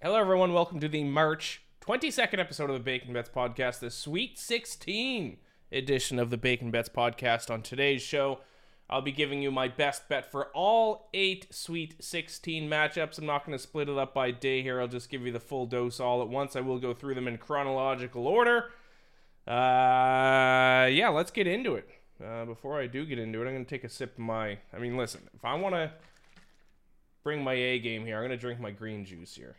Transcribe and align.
Hello, 0.00 0.14
everyone. 0.14 0.52
Welcome 0.52 0.78
to 0.78 0.88
the 0.88 1.02
March 1.02 1.60
22nd 1.80 2.38
episode 2.38 2.70
of 2.70 2.74
the 2.74 2.84
Bacon 2.84 3.12
Bets 3.12 3.30
Podcast, 3.34 3.80
the 3.80 3.90
Sweet 3.90 4.38
16 4.38 5.38
edition 5.72 6.20
of 6.20 6.30
the 6.30 6.36
Bacon 6.36 6.70
Bets 6.70 6.88
Podcast. 6.88 7.50
On 7.50 7.62
today's 7.62 8.00
show, 8.00 8.38
I'll 8.88 9.02
be 9.02 9.10
giving 9.10 9.42
you 9.42 9.50
my 9.50 9.66
best 9.66 10.08
bet 10.08 10.30
for 10.30 10.50
all 10.54 11.08
eight 11.12 11.48
Sweet 11.52 11.96
16 11.98 12.70
matchups. 12.70 13.18
I'm 13.18 13.26
not 13.26 13.44
going 13.44 13.58
to 13.58 13.60
split 13.60 13.88
it 13.88 13.98
up 13.98 14.14
by 14.14 14.30
day 14.30 14.62
here. 14.62 14.80
I'll 14.80 14.86
just 14.86 15.10
give 15.10 15.26
you 15.26 15.32
the 15.32 15.40
full 15.40 15.66
dose 15.66 15.98
all 15.98 16.22
at 16.22 16.28
once. 16.28 16.54
I 16.54 16.60
will 16.60 16.78
go 16.78 16.94
through 16.94 17.16
them 17.16 17.26
in 17.26 17.36
chronological 17.36 18.28
order. 18.28 18.70
Uh, 19.48 20.86
yeah, 20.86 21.08
let's 21.12 21.32
get 21.32 21.48
into 21.48 21.74
it. 21.74 21.88
Uh, 22.24 22.44
before 22.44 22.80
I 22.80 22.86
do 22.86 23.04
get 23.04 23.18
into 23.18 23.42
it, 23.42 23.46
I'm 23.48 23.52
going 23.52 23.64
to 23.64 23.68
take 23.68 23.82
a 23.82 23.88
sip 23.88 24.12
of 24.12 24.20
my. 24.20 24.58
I 24.72 24.78
mean, 24.78 24.96
listen, 24.96 25.22
if 25.34 25.44
I 25.44 25.56
want 25.56 25.74
to 25.74 25.90
bring 27.24 27.42
my 27.42 27.54
A 27.54 27.80
game 27.80 28.06
here, 28.06 28.14
I'm 28.14 28.20
going 28.20 28.30
to 28.30 28.36
drink 28.36 28.60
my 28.60 28.70
green 28.70 29.04
juice 29.04 29.34
here. 29.34 29.56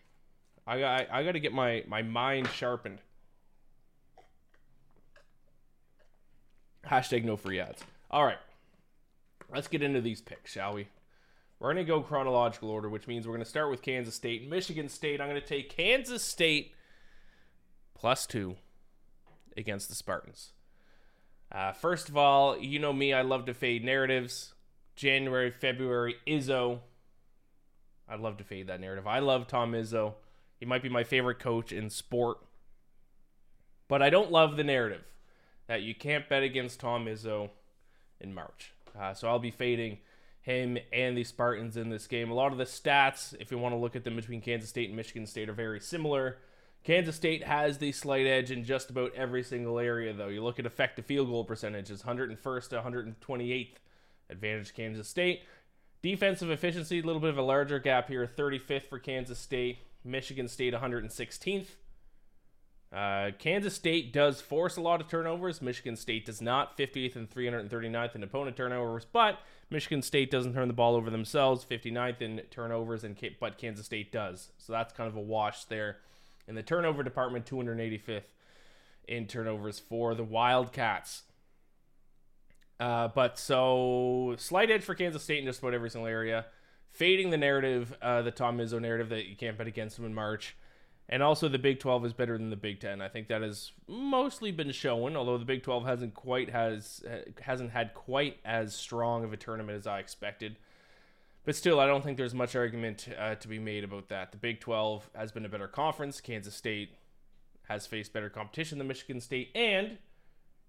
I 0.66 0.80
got 0.80 1.08
I 1.12 1.24
got 1.24 1.34
to 1.34 1.40
get 1.40 1.54
my 1.54 1.84
my 1.88 2.02
mind 2.02 2.48
sharpened. 2.50 3.00
Hashtag 6.86 7.24
no 7.24 7.36
free 7.36 7.60
ads. 7.60 7.84
All 8.10 8.26
right, 8.26 8.38
let's 9.54 9.68
get 9.68 9.84
into 9.84 10.02
these 10.02 10.22
picks, 10.22 10.54
shall 10.54 10.74
we? 10.74 10.88
We're 11.60 11.72
gonna 11.72 11.84
go 11.84 12.02
chronological 12.02 12.70
order, 12.70 12.90
which 12.90 13.08
means 13.08 13.28
we're 13.28 13.34
gonna 13.34 13.46
start 13.46 13.70
with 13.70 13.82
Kansas 13.82 14.16
State, 14.16 14.50
Michigan 14.50 14.90
State. 14.90 15.20
I'm 15.20 15.28
gonna 15.28 15.42
take 15.42 15.70
Kansas 15.70 16.24
State 16.24 16.74
plus 17.94 18.26
two 18.26 18.56
against 19.58 19.90
the 19.90 19.96
Spartans. 19.96 20.54
Uh, 21.52 21.74
first 21.74 22.10
of 22.10 22.16
all, 22.16 22.58
you 22.58 22.80
know 22.80 22.94
me, 22.94 23.14
I 23.14 23.24
love 23.24 23.46
to 23.46 23.54
fade 23.54 23.84
narratives. 23.84 24.54
January, 24.96 25.50
February, 25.50 26.16
Izzo. 26.28 26.80
I 28.08 28.16
love 28.16 28.38
to 28.38 28.44
fade 28.44 28.68
that 28.68 28.82
narrative. 28.82 29.08
I 29.08 29.20
love 29.20 29.48
Tom 29.48 29.74
Izzo. 29.74 30.14
He 30.60 30.66
might 30.66 30.84
be 30.84 30.90
my 30.90 31.04
favorite 31.04 31.40
coach 31.40 31.72
in 31.72 31.90
sport. 31.90 32.38
But 33.88 34.02
I 34.02 34.10
don't 34.10 34.32
love 34.32 34.58
the 34.58 34.64
narrative 34.64 35.04
that 35.68 35.82
you 35.82 35.96
can't 35.96 36.28
bet 36.28 36.44
against 36.44 36.80
Tom 36.80 37.06
Izzo 37.06 37.50
in 38.20 38.34
March. 38.34 38.74
Uh, 39.00 39.14
so 39.14 39.28
I'll 39.28 39.40
be 39.40 39.52
fading 39.52 40.00
him 40.42 40.78
and 40.92 41.18
the 41.18 41.24
Spartans 41.24 41.78
in 41.78 41.90
this 41.90 42.08
game. 42.08 42.32
A 42.32 42.34
lot 42.34 42.52
of 42.52 42.58
the 42.58 42.64
stats, 42.66 43.36
if 43.40 43.52
you 43.52 43.58
want 43.58 43.74
to 43.74 43.80
look 43.80 43.96
at 43.96 44.04
them 44.04 44.16
between 44.16 44.42
Kansas 44.42 44.70
State 44.70 44.90
and 44.90 44.96
Michigan 44.96 45.26
State, 45.26 45.50
are 45.50 45.54
very 45.54 45.80
similar. 45.80 46.38
Kansas 46.84 47.16
State 47.16 47.44
has 47.44 47.78
the 47.78 47.92
slight 47.92 48.26
edge 48.26 48.52
in 48.52 48.64
just 48.64 48.90
about 48.90 49.14
every 49.14 49.44
single 49.44 49.80
area, 49.80 50.14
though. 50.14 50.30
You 50.30 50.44
look 50.44 50.60
at 50.60 50.66
effective 50.66 51.06
field 51.06 51.30
goal 51.30 51.44
percentages 51.44 52.04
101st 52.04 52.70
to 52.70 52.82
128th 52.82 53.76
advantage 54.30 54.74
Kansas 54.74 55.08
State. 55.08 55.42
Defensive 56.02 56.50
efficiency, 56.50 57.00
a 57.00 57.04
little 57.04 57.20
bit 57.20 57.32
of 57.32 57.38
a 57.38 57.44
larger 57.44 57.80
gap 57.80 58.08
here 58.08 58.26
35th 58.26 58.88
for 58.88 59.00
Kansas 59.00 59.38
State, 59.38 59.80
Michigan 60.04 60.48
State 60.48 60.74
116th. 60.74 61.68
Uh, 62.92 63.30
Kansas 63.38 63.76
State 63.76 64.12
does 64.12 64.42
force 64.42 64.76
a 64.76 64.82
lot 64.82 65.00
of 65.00 65.08
turnovers. 65.08 65.62
Michigan 65.62 65.96
State 65.96 66.26
does 66.26 66.42
not. 66.42 66.76
50th 66.78 67.16
and 67.16 67.30
339th 67.30 68.16
in 68.16 68.24
opponent 68.24 68.58
turnovers, 68.58 69.06
but 69.06 69.40
Michigan 69.70 70.02
State 70.02 70.32
doesn't 70.32 70.54
turn 70.54 70.68
the 70.68 70.74
ball 70.74 70.96
over 70.96 71.12
themselves. 71.12 71.64
59th 71.64 72.22
in 72.22 72.42
turnovers, 72.50 73.04
and 73.04 73.16
but 73.40 73.60
Kansas 73.60 73.86
State 73.86 74.12
does. 74.12 74.50
So 74.58 74.74
that's 74.74 74.94
kind 74.94 75.08
of 75.08 75.16
a 75.16 75.22
wash 75.22 75.66
there. 75.66 75.98
In 76.48 76.56
the 76.56 76.64
turnover 76.64 77.04
department, 77.04 77.46
285th 77.46 78.24
in 79.08 79.28
turnovers 79.28 79.78
for 79.78 80.16
the 80.16 80.24
Wildcats. 80.24 81.24
Uh, 82.80 83.10
but 83.10 83.38
so 83.38 84.36
slight 84.38 84.72
edge 84.72 84.84
for 84.84 84.96
Kansas 84.96 85.22
State 85.22 85.40
in 85.40 85.46
just 85.46 85.60
about 85.60 85.74
every 85.74 85.90
single 85.92 86.08
area 86.08 86.46
fading 86.92 87.30
the 87.30 87.38
narrative, 87.38 87.96
uh, 88.02 88.22
the 88.22 88.32
Tom 88.32 88.58
Izzo 88.58 88.82
narrative 88.82 89.10
that 89.10 89.28
you 89.28 89.36
can't 89.36 89.58
bet 89.58 89.68
against 89.68 89.98
him 89.98 90.06
in 90.06 90.14
March. 90.14 90.56
And 91.12 91.24
also, 91.24 91.48
the 91.48 91.58
Big 91.58 91.80
12 91.80 92.06
is 92.06 92.14
better 92.14 92.38
than 92.38 92.52
the 92.52 92.56
Big 92.56 92.80
10. 92.80 93.02
I 93.02 93.08
think 93.08 93.30
that 93.30 93.42
has 93.42 93.72
mostly 93.88 94.52
been 94.52 94.72
shown, 94.72 95.16
although 95.16 95.40
the 95.40 95.46
Big 95.46 95.64
12 95.64 95.86
hasn't 95.86 96.14
quite 96.14 96.52
has 96.52 97.04
hasn't 97.42 97.72
had 97.72 97.96
quite 97.96 98.38
as 98.46 98.76
strong 98.76 99.24
of 99.24 99.34
a 99.34 99.38
tournament 99.38 99.76
as 99.76 99.88
I 99.88 100.00
expected. 100.00 100.58
But 101.46 101.56
still, 101.56 101.80
I 101.80 101.88
don't 101.88 102.04
think 102.04 102.18
there's 102.18 102.36
much 102.36 102.56
argument 102.56 103.08
uh, 103.18 103.34
to 103.36 103.48
be 103.48 103.58
made 103.58 103.84
about 103.84 104.10
that. 104.10 104.32
The 104.32 104.38
Big 104.38 104.60
12 104.60 105.10
has 105.16 105.32
been 105.32 105.46
a 105.46 105.50
better 105.50 105.68
conference. 105.68 106.22
Kansas 106.22 106.54
State 106.54 106.92
has 107.68 107.88
faced 107.88 108.14
better 108.14 108.30
competition 108.30 108.78
than 108.78 108.88
Michigan 108.88 109.20
State, 109.20 109.50
and 109.56 109.98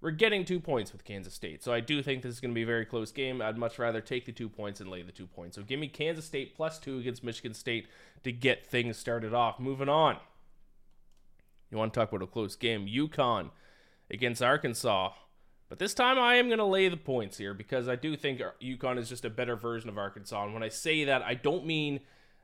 we're 0.00 0.10
getting 0.10 0.44
two 0.44 0.60
points 0.60 0.92
with 0.92 1.04
Kansas 1.04 1.34
State. 1.34 1.62
So 1.62 1.72
I 1.72 1.80
do 1.80 2.02
think 2.02 2.22
this 2.22 2.32
is 2.32 2.40
going 2.40 2.52
to 2.52 2.54
be 2.54 2.62
a 2.62 2.66
very 2.66 2.86
close 2.86 3.12
game. 3.12 3.42
I'd 3.42 3.58
much 3.58 3.78
rather 3.78 4.00
take 4.00 4.24
the 4.24 4.32
two 4.32 4.48
points 4.48 4.80
and 4.80 4.90
lay 4.90 5.02
the 5.02 5.12
two 5.12 5.26
points. 5.26 5.56
So 5.56 5.62
give 5.62 5.78
me 5.78 5.88
Kansas 5.88 6.24
State 6.24 6.56
plus 6.56 6.78
two 6.78 6.98
against 6.98 7.22
Michigan 7.22 7.54
State 7.54 7.88
to 8.24 8.32
get 8.32 8.66
things 8.66 8.96
started 8.96 9.34
off. 9.34 9.60
Moving 9.60 9.88
on. 9.88 10.16
You 11.70 11.78
want 11.78 11.92
to 11.92 12.00
talk 12.00 12.10
about 12.10 12.22
a 12.22 12.26
close 12.26 12.56
game? 12.56 12.86
UConn 12.86 13.50
against 14.10 14.42
Arkansas. 14.42 15.12
But 15.68 15.78
this 15.78 15.94
time 15.94 16.18
I 16.18 16.34
am 16.34 16.48
going 16.48 16.58
to 16.58 16.64
lay 16.64 16.88
the 16.88 16.96
points 16.96 17.38
here 17.38 17.54
because 17.54 17.86
I 17.86 17.94
do 17.94 18.16
think 18.16 18.40
UConn 18.60 18.98
is 18.98 19.08
just 19.08 19.24
a 19.24 19.30
better 19.30 19.54
version 19.54 19.88
of 19.88 19.98
Arkansas. 19.98 20.44
And 20.44 20.54
when 20.54 20.64
I 20.64 20.68
say 20.68 21.04
that, 21.04 21.22
I 21.22 21.34
don't 21.34 21.64
mean 21.64 22.00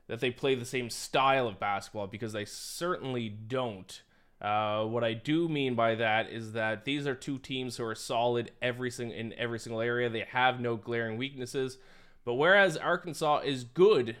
that 0.07 0.21
they 0.21 0.31
play 0.31 0.55
the 0.55 0.63
same 0.63 0.89
style 0.89 1.47
of 1.47 1.59
basketball 1.59 2.07
because 2.07 2.31
they 2.31 2.45
certainly 2.45 3.27
don't. 3.27 4.01
Uh, 4.41 4.85
what 4.85 5.03
I 5.03 5.13
do 5.13 5.49
mean 5.49 5.73
by 5.73 5.95
that 5.95 6.29
is 6.29 6.51
that 6.53 6.85
these 6.85 7.07
are 7.07 7.15
two 7.15 7.39
teams 7.39 7.77
who 7.77 7.85
are 7.85 7.95
solid 7.95 8.51
every 8.61 8.91
sing- 8.91 9.11
in 9.11 9.33
every 9.33 9.59
single 9.59 9.81
area. 9.81 10.09
They 10.09 10.25
have 10.29 10.59
no 10.59 10.75
glaring 10.75 11.17
weaknesses. 11.17 11.77
But 12.23 12.35
whereas 12.35 12.77
Arkansas 12.77 13.39
is 13.39 13.63
good 13.63 14.17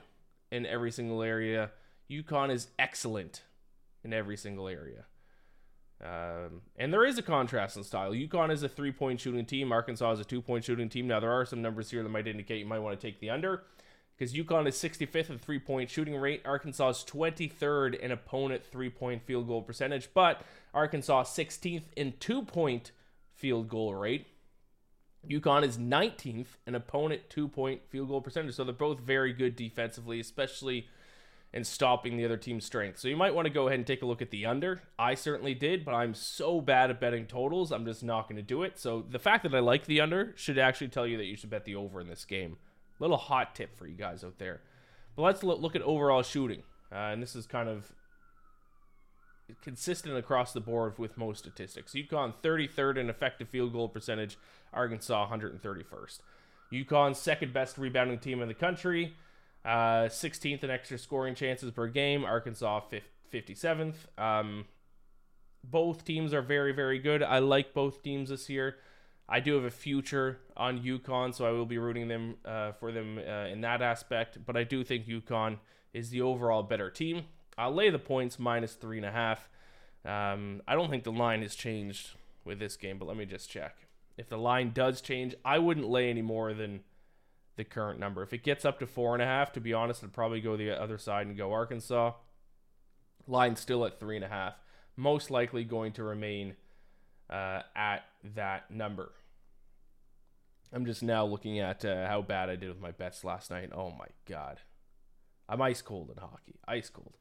in 0.51 0.65
every 0.65 0.91
single 0.91 1.21
area, 1.21 1.71
UConn 2.09 2.49
is 2.49 2.69
excellent 2.79 3.43
in 4.03 4.13
every 4.13 4.37
single 4.37 4.67
area. 4.67 5.05
Um, 6.03 6.61
and 6.77 6.93
there 6.93 7.03
is 7.03 7.17
a 7.17 7.23
contrast 7.23 7.75
in 7.75 7.83
style. 7.83 8.11
UConn 8.11 8.51
is 8.51 8.63
a 8.63 8.69
three 8.69 8.91
point 8.91 9.19
shooting 9.19 9.45
team. 9.45 9.71
Arkansas 9.71 10.11
is 10.13 10.19
a 10.19 10.25
two 10.25 10.41
point 10.41 10.63
shooting 10.63 10.89
team. 10.89 11.07
Now, 11.07 11.19
there 11.19 11.31
are 11.31 11.45
some 11.45 11.61
numbers 11.61 11.91
here 11.91 12.01
that 12.01 12.09
might 12.09 12.27
indicate 12.27 12.59
you 12.59 12.65
might 12.65 12.79
want 12.79 12.99
to 12.99 13.07
take 13.07 13.19
the 13.19 13.29
under 13.29 13.63
because 14.17 14.33
UConn 14.33 14.67
is 14.67 14.75
65th 14.75 15.29
in 15.29 15.37
three 15.37 15.59
point 15.59 15.89
shooting 15.89 16.15
rate. 16.15 16.41
Arkansas 16.45 16.89
is 16.89 17.05
23rd 17.07 17.99
in 17.99 18.11
opponent 18.11 18.63
three 18.65 18.89
point 18.89 19.23
field 19.23 19.47
goal 19.47 19.61
percentage, 19.61 20.09
but 20.13 20.41
Arkansas 20.73 21.23
16th 21.23 21.83
in 21.95 22.13
two 22.19 22.41
point 22.41 22.91
field 23.35 23.69
goal 23.69 23.93
rate. 23.93 24.27
UConn 25.27 25.63
is 25.63 25.77
19th 25.77 26.47
in 26.65 26.75
opponent 26.75 27.21
two 27.29 27.47
point 27.47 27.81
field 27.89 28.07
goal 28.07 28.21
percentage. 28.21 28.55
So 28.55 28.63
they're 28.63 28.73
both 28.73 28.99
very 28.99 29.33
good 29.33 29.55
defensively, 29.55 30.19
especially 30.19 30.87
in 31.53 31.63
stopping 31.63 32.17
the 32.17 32.25
other 32.25 32.37
team's 32.37 32.65
strength. 32.65 32.99
So 32.99 33.07
you 33.07 33.15
might 33.15 33.33
want 33.33 33.45
to 33.47 33.53
go 33.53 33.67
ahead 33.67 33.79
and 33.79 33.87
take 33.87 34.01
a 34.01 34.05
look 34.05 34.21
at 34.21 34.31
the 34.31 34.45
under. 34.45 34.81
I 34.99 35.13
certainly 35.13 35.53
did, 35.53 35.85
but 35.85 35.93
I'm 35.93 36.13
so 36.13 36.59
bad 36.59 36.89
at 36.89 36.99
betting 36.99 37.25
totals, 37.25 37.71
I'm 37.71 37.85
just 37.85 38.03
not 38.03 38.27
going 38.27 38.35
to 38.35 38.41
do 38.41 38.63
it. 38.63 38.77
So 38.77 39.05
the 39.09 39.19
fact 39.19 39.43
that 39.43 39.55
I 39.55 39.59
like 39.59 39.85
the 39.85 40.01
under 40.01 40.33
should 40.35 40.57
actually 40.57 40.89
tell 40.89 41.07
you 41.07 41.17
that 41.17 41.25
you 41.25 41.37
should 41.37 41.49
bet 41.49 41.65
the 41.65 41.75
over 41.75 42.01
in 42.01 42.07
this 42.07 42.25
game. 42.25 42.57
Little 42.99 43.17
hot 43.17 43.55
tip 43.55 43.77
for 43.77 43.87
you 43.87 43.95
guys 43.95 44.23
out 44.23 44.39
there. 44.39 44.61
But 45.15 45.23
let's 45.23 45.43
look 45.43 45.75
at 45.75 45.81
overall 45.81 46.23
shooting. 46.23 46.63
Uh, 46.91 47.11
and 47.11 47.21
this 47.21 47.35
is 47.35 47.45
kind 47.45 47.67
of 47.67 47.91
consistent 49.61 50.17
across 50.17 50.53
the 50.53 50.59
board 50.59 50.97
with 50.97 51.17
most 51.17 51.39
statistics. 51.39 51.93
UConn 51.93 52.33
33rd 52.43 52.97
in 52.97 53.09
effective 53.09 53.49
field 53.49 53.73
goal 53.73 53.89
percentage, 53.89 54.37
Arkansas 54.73 55.29
131st. 55.29 56.19
UConn's 56.71 57.17
second 57.17 57.53
best 57.53 57.77
rebounding 57.77 58.19
team 58.19 58.41
in 58.41 58.47
the 58.47 58.53
country. 58.53 59.15
Uh, 59.63 60.07
16th 60.07 60.63
in 60.63 60.69
extra 60.69 60.97
scoring 60.97 61.35
chances 61.35 61.71
per 61.71 61.87
game. 61.87 62.23
Arkansas 62.23 62.81
57th. 63.33 63.95
Um, 64.17 64.65
both 65.63 66.05
teams 66.05 66.33
are 66.33 66.41
very, 66.41 66.71
very 66.71 66.99
good. 66.99 67.23
I 67.23 67.39
like 67.39 67.73
both 67.73 68.03
teams 68.03 68.29
this 68.29 68.49
year. 68.49 68.77
I 69.29 69.39
do 69.41 69.55
have 69.55 69.65
a 69.65 69.71
future 69.71 70.39
on 70.55 70.79
UConn, 70.79 71.33
so 71.33 71.45
I 71.45 71.51
will 71.51 71.65
be 71.65 71.77
rooting 71.77 72.07
them 72.07 72.35
uh, 72.45 72.71
for 72.73 72.91
them 72.91 73.17
uh, 73.17 73.47
in 73.47 73.61
that 73.61 73.81
aspect. 73.81 74.39
But 74.45 74.55
I 74.55 74.63
do 74.63 74.83
think 74.83 75.05
UConn 75.05 75.57
is 75.93 76.09
the 76.09 76.21
overall 76.21 76.63
better 76.63 76.89
team. 76.89 77.25
I'll 77.57 77.73
lay 77.73 77.89
the 77.89 77.99
points 77.99 78.39
minus 78.39 78.73
three 78.73 78.97
and 78.97 79.05
a 79.05 79.11
half. 79.11 79.49
Um, 80.05 80.61
I 80.67 80.75
don't 80.75 80.89
think 80.89 81.03
the 81.03 81.11
line 81.11 81.41
has 81.41 81.55
changed 81.55 82.11
with 82.45 82.59
this 82.59 82.77
game, 82.77 82.97
but 82.97 83.07
let 83.07 83.17
me 83.17 83.25
just 83.25 83.49
check. 83.49 83.75
If 84.17 84.29
the 84.29 84.37
line 84.37 84.71
does 84.73 85.01
change, 85.01 85.35
I 85.43 85.59
wouldn't 85.59 85.89
lay 85.89 86.09
any 86.09 86.21
more 86.21 86.53
than 86.53 86.81
the 87.57 87.65
current 87.65 87.99
number. 87.99 88.23
If 88.23 88.33
it 88.33 88.43
gets 88.43 88.63
up 88.63 88.79
to 88.79 88.87
four 88.87 89.13
and 89.13 89.21
a 89.21 89.25
half, 89.25 89.51
to 89.53 89.59
be 89.59 89.73
honest, 89.73 90.03
I'd 90.03 90.13
probably 90.13 90.39
go 90.39 90.55
the 90.55 90.71
other 90.71 90.97
side 90.97 91.27
and 91.27 91.35
go 91.35 91.51
Arkansas. 91.51 92.13
Line 93.27 93.55
still 93.57 93.85
at 93.85 93.99
three 93.99 94.15
and 94.15 94.23
a 94.23 94.29
half. 94.29 94.55
Most 94.95 95.29
likely 95.29 95.63
going 95.63 95.91
to 95.93 96.03
remain 96.03 96.55
uh, 97.29 97.61
at 97.75 98.03
that 98.35 98.71
number. 98.71 99.11
I'm 100.73 100.85
just 100.85 101.01
now 101.01 101.25
looking 101.25 101.59
at 101.59 101.85
uh, 101.85 102.07
how 102.07 102.21
bad 102.21 102.49
I 102.49 102.55
did 102.55 102.69
with 102.69 102.81
my 102.81 102.91
bets 102.91 103.23
last 103.23 103.49
night. 103.49 103.69
Oh 103.73 103.91
my 103.91 104.07
god, 104.27 104.59
I'm 105.47 105.61
ice 105.61 105.81
cold 105.81 106.11
in 106.11 106.17
hockey. 106.17 106.55
Ice 106.67 106.89
cold. 106.89 107.13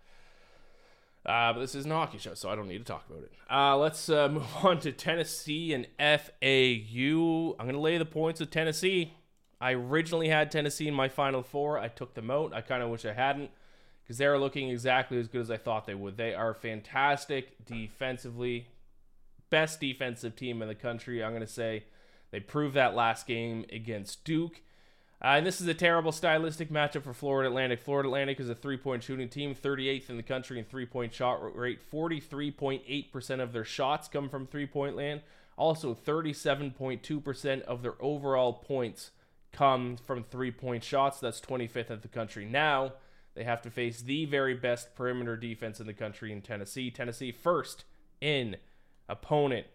Uh, 1.24 1.52
but 1.52 1.58
this 1.58 1.74
is 1.74 1.86
a 1.86 1.88
hockey 1.88 2.18
show, 2.18 2.34
so 2.34 2.48
I 2.48 2.54
don't 2.54 2.68
need 2.68 2.78
to 2.78 2.84
talk 2.84 3.04
about 3.10 3.24
it. 3.24 3.32
Uh, 3.50 3.76
let's 3.76 4.08
uh, 4.08 4.28
move 4.32 4.46
on 4.62 4.78
to 4.80 4.92
Tennessee 4.92 5.72
and 5.74 5.86
FAU. 5.98 7.56
I'm 7.58 7.66
going 7.66 7.74
to 7.74 7.80
lay 7.80 7.98
the 7.98 8.04
points 8.04 8.38
with 8.38 8.50
Tennessee. 8.50 9.12
I 9.60 9.72
originally 9.72 10.28
had 10.28 10.50
Tennessee 10.50 10.86
in 10.86 10.94
my 10.94 11.08
final 11.08 11.42
four. 11.42 11.78
I 11.78 11.88
took 11.88 12.14
them 12.14 12.30
out. 12.30 12.54
I 12.54 12.60
kind 12.60 12.82
of 12.82 12.90
wish 12.90 13.04
I 13.04 13.12
hadn't 13.12 13.50
because 14.02 14.18
they're 14.18 14.38
looking 14.38 14.70
exactly 14.70 15.18
as 15.18 15.26
good 15.26 15.40
as 15.40 15.50
I 15.50 15.56
thought 15.56 15.86
they 15.86 15.94
would. 15.94 16.16
They 16.16 16.32
are 16.32 16.54
fantastic 16.54 17.64
defensively, 17.64 18.68
best 19.50 19.80
defensive 19.80 20.36
team 20.36 20.62
in 20.62 20.68
the 20.68 20.74
country. 20.74 21.22
I'm 21.22 21.32
going 21.32 21.40
to 21.40 21.46
say 21.46 21.84
they 22.30 22.40
proved 22.40 22.74
that 22.74 22.94
last 22.94 23.26
game 23.26 23.64
against 23.72 24.24
Duke. 24.24 24.60
Uh, 25.22 25.28
and 25.28 25.46
this 25.46 25.60
is 25.60 25.66
a 25.66 25.74
terrible 25.74 26.12
stylistic 26.12 26.70
matchup 26.70 27.02
for 27.02 27.14
Florida 27.14 27.48
Atlantic. 27.48 27.80
Florida 27.80 28.08
Atlantic 28.08 28.38
is 28.38 28.50
a 28.50 28.54
three 28.54 28.76
point 28.76 29.02
shooting 29.02 29.28
team, 29.28 29.54
38th 29.54 30.10
in 30.10 30.16
the 30.16 30.22
country 30.22 30.58
in 30.58 30.64
three 30.64 30.84
point 30.84 31.14
shot 31.14 31.56
rate. 31.56 31.80
43.8% 31.90 33.40
of 33.40 33.52
their 33.52 33.64
shots 33.64 34.08
come 34.08 34.28
from 34.28 34.46
three 34.46 34.66
point 34.66 34.94
land. 34.94 35.22
Also, 35.56 35.94
37.2% 35.94 37.62
of 37.62 37.82
their 37.82 37.94
overall 37.98 38.52
points 38.52 39.12
come 39.52 39.96
from 39.96 40.22
three 40.22 40.50
point 40.50 40.84
shots. 40.84 41.18
That's 41.18 41.40
25th 41.40 41.90
in 41.90 42.00
the 42.02 42.08
country. 42.08 42.44
Now, 42.44 42.92
they 43.34 43.44
have 43.44 43.62
to 43.62 43.70
face 43.70 44.02
the 44.02 44.26
very 44.26 44.54
best 44.54 44.94
perimeter 44.94 45.36
defense 45.36 45.80
in 45.80 45.86
the 45.86 45.94
country 45.94 46.30
in 46.30 46.42
Tennessee. 46.42 46.90
Tennessee 46.90 47.32
first 47.32 47.84
in 48.20 48.56
opponent 49.08 49.66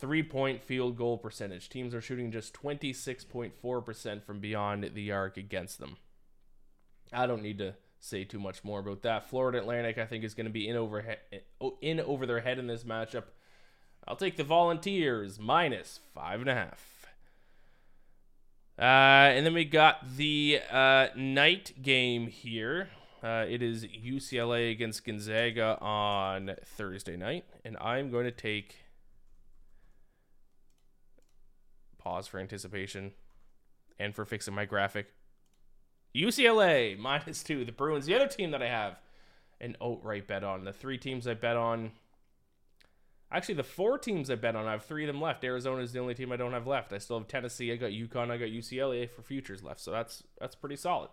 three 0.00 0.22
point 0.22 0.62
field 0.62 0.96
goal 0.96 1.18
percentage. 1.18 1.68
Teams 1.68 1.94
are 1.94 2.00
shooting 2.00 2.30
just 2.30 2.54
26.4% 2.54 4.22
from 4.22 4.40
beyond 4.40 4.90
the 4.94 5.12
arc 5.12 5.36
against 5.36 5.78
them. 5.78 5.96
I 7.12 7.26
don't 7.26 7.42
need 7.42 7.58
to 7.58 7.74
say 8.00 8.24
too 8.24 8.38
much 8.38 8.64
more 8.64 8.80
about 8.80 9.02
that. 9.02 9.28
Florida 9.28 9.58
Atlantic, 9.58 9.98
I 9.98 10.06
think, 10.06 10.24
is 10.24 10.34
going 10.34 10.46
to 10.46 10.52
be 10.52 10.68
in 10.68 10.76
over, 10.76 11.16
in 11.80 12.00
over 12.00 12.26
their 12.26 12.40
head 12.40 12.58
in 12.58 12.66
this 12.66 12.84
matchup. 12.84 13.24
I'll 14.06 14.16
take 14.16 14.36
the 14.36 14.44
Volunteers 14.44 15.38
minus 15.38 16.00
five 16.14 16.40
and 16.40 16.48
a 16.48 16.54
half. 16.54 17.06
Uh, 18.78 19.34
and 19.34 19.44
then 19.44 19.54
we 19.54 19.64
got 19.64 20.16
the 20.16 20.60
uh, 20.70 21.08
night 21.16 21.72
game 21.82 22.28
here. 22.28 22.88
Uh, 23.22 23.44
it 23.48 23.62
is 23.62 23.84
UCLA 23.84 24.70
against 24.70 25.04
Gonzaga 25.04 25.76
on 25.80 26.54
Thursday 26.64 27.16
night, 27.16 27.44
and 27.64 27.76
I'm 27.78 28.10
going 28.10 28.24
to 28.24 28.30
take 28.30 28.76
Pause 31.98 32.28
for 32.28 32.38
anticipation 32.38 33.12
and 33.98 34.14
for 34.14 34.24
fixing 34.24 34.54
my 34.54 34.64
graphic. 34.64 35.08
UCLA 36.16 36.98
minus 36.98 37.42
two. 37.42 37.64
The 37.64 37.72
Bruins, 37.72 38.06
the 38.06 38.14
other 38.14 38.28
team 38.28 38.50
that 38.52 38.62
I 38.62 38.68
have 38.68 38.98
an 39.60 39.76
outright 39.82 40.26
bet 40.26 40.42
on. 40.42 40.64
The 40.64 40.72
three 40.72 40.96
teams 40.96 41.26
I 41.26 41.34
bet 41.34 41.56
on. 41.56 41.92
Actually, 43.30 43.56
the 43.56 43.64
four 43.64 43.98
teams 43.98 44.30
I 44.30 44.36
bet 44.36 44.56
on, 44.56 44.66
I 44.66 44.72
have 44.72 44.84
three 44.84 45.04
of 45.04 45.08
them 45.08 45.20
left. 45.20 45.44
Arizona 45.44 45.82
is 45.82 45.92
the 45.92 45.98
only 45.98 46.14
team 46.14 46.32
I 46.32 46.36
don't 46.36 46.52
have 46.52 46.66
left. 46.66 46.94
I 46.94 46.98
still 46.98 47.18
have 47.18 47.28
Tennessee. 47.28 47.70
I 47.72 47.76
got 47.76 47.90
UConn. 47.90 48.30
I 48.30 48.38
got 48.38 48.48
UCLA 48.48 49.10
for 49.10 49.20
futures 49.20 49.62
left. 49.62 49.80
So 49.80 49.90
that's 49.90 50.22
that's 50.40 50.54
pretty 50.54 50.76
solid. 50.76 51.10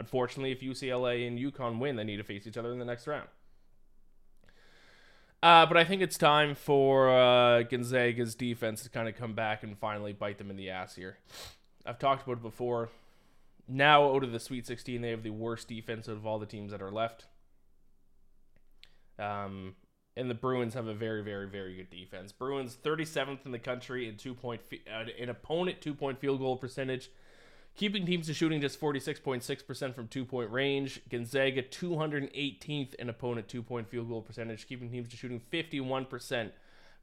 Unfortunately, 0.00 0.50
if 0.50 0.62
UCLA 0.62 1.28
and 1.28 1.38
UConn 1.38 1.78
win, 1.78 1.96
they 1.96 2.04
need 2.04 2.16
to 2.16 2.24
face 2.24 2.46
each 2.46 2.56
other 2.56 2.72
in 2.72 2.78
the 2.78 2.86
next 2.86 3.06
round. 3.06 3.28
Uh, 5.42 5.66
but 5.66 5.76
I 5.76 5.84
think 5.84 6.00
it's 6.00 6.16
time 6.16 6.54
for 6.54 7.10
uh, 7.10 7.64
Gonzaga's 7.64 8.34
defense 8.34 8.82
to 8.82 8.88
kind 8.88 9.10
of 9.10 9.14
come 9.14 9.34
back 9.34 9.62
and 9.62 9.76
finally 9.76 10.14
bite 10.14 10.38
them 10.38 10.48
in 10.48 10.56
the 10.56 10.70
ass 10.70 10.94
here. 10.94 11.18
I've 11.84 11.98
talked 11.98 12.22
about 12.22 12.38
it 12.38 12.42
before. 12.42 12.88
Now, 13.68 14.14
out 14.14 14.24
of 14.24 14.32
the 14.32 14.40
Sweet 14.40 14.66
16, 14.66 15.02
they 15.02 15.10
have 15.10 15.22
the 15.22 15.30
worst 15.30 15.68
defense 15.68 16.08
of 16.08 16.26
all 16.26 16.38
the 16.38 16.46
teams 16.46 16.72
that 16.72 16.80
are 16.80 16.90
left. 16.90 17.26
Um, 19.18 19.74
and 20.16 20.30
the 20.30 20.34
Bruins 20.34 20.72
have 20.72 20.86
a 20.86 20.94
very, 20.94 21.22
very, 21.22 21.46
very 21.46 21.76
good 21.76 21.90
defense. 21.90 22.32
Bruins 22.32 22.78
37th 22.82 23.44
in 23.44 23.52
the 23.52 23.58
country 23.58 24.08
in 24.08 24.16
two 24.16 24.32
point 24.32 24.62
uh, 24.90 25.04
in 25.18 25.28
opponent 25.28 25.82
two 25.82 25.94
point 25.94 26.18
field 26.18 26.40
goal 26.40 26.56
percentage 26.56 27.10
keeping 27.76 28.06
teams 28.06 28.26
to 28.26 28.34
shooting 28.34 28.60
just 28.60 28.80
46.6% 28.80 29.94
from 29.94 30.08
two 30.08 30.24
point 30.24 30.50
range. 30.50 31.00
Gonzaga 31.08 31.62
218th 31.62 32.94
in 32.94 33.08
opponent 33.08 33.48
two 33.48 33.62
point 33.62 33.88
field 33.88 34.08
goal 34.08 34.22
percentage, 34.22 34.66
keeping 34.66 34.90
teams 34.90 35.08
to 35.10 35.16
shooting 35.16 35.40
51% 35.52 36.50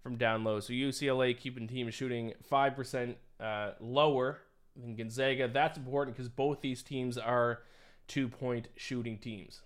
from 0.02 0.18
down 0.18 0.44
low. 0.44 0.60
So 0.60 0.74
UCLA 0.74 1.38
keeping 1.38 1.68
teams 1.68 1.94
shooting 1.94 2.34
5% 2.52 3.16
uh, 3.40 3.72
lower 3.80 4.40
than 4.76 4.96
Gonzaga. 4.96 5.48
That's 5.48 5.78
important 5.78 6.16
because 6.16 6.30
both 6.30 6.62
these 6.62 6.84
teams 6.84 7.18
are 7.18 7.62
two 8.08 8.28
point 8.28 8.68
shooting 8.76 9.18
teams. 9.18 9.62